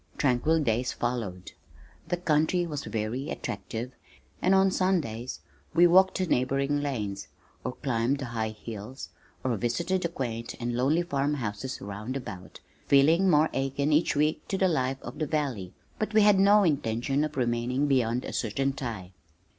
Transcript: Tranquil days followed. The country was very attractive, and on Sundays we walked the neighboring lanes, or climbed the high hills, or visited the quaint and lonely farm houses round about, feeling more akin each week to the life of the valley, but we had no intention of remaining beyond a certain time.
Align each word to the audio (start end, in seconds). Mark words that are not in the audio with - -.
Tranquil 0.17 0.59
days 0.63 0.91
followed. 0.91 1.51
The 2.07 2.17
country 2.17 2.65
was 2.65 2.85
very 2.85 3.29
attractive, 3.29 3.91
and 4.41 4.55
on 4.55 4.71
Sundays 4.71 5.41
we 5.75 5.85
walked 5.85 6.17
the 6.17 6.25
neighboring 6.25 6.81
lanes, 6.81 7.27
or 7.63 7.73
climbed 7.73 8.17
the 8.17 8.25
high 8.25 8.49
hills, 8.49 9.09
or 9.43 9.55
visited 9.57 10.01
the 10.01 10.09
quaint 10.09 10.55
and 10.59 10.75
lonely 10.75 11.03
farm 11.03 11.35
houses 11.35 11.79
round 11.81 12.17
about, 12.17 12.61
feeling 12.87 13.29
more 13.29 13.51
akin 13.53 13.93
each 13.93 14.15
week 14.15 14.47
to 14.47 14.57
the 14.57 14.67
life 14.67 14.97
of 15.03 15.19
the 15.19 15.27
valley, 15.27 15.71
but 15.99 16.15
we 16.15 16.23
had 16.23 16.39
no 16.39 16.63
intention 16.63 17.23
of 17.23 17.37
remaining 17.37 17.85
beyond 17.85 18.25
a 18.25 18.33
certain 18.33 18.73
time. 18.73 19.11